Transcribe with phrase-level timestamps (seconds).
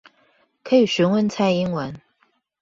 [0.63, 2.01] 可以詢問蔡英文